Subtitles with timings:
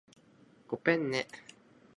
[0.67, 1.27] ごぺんね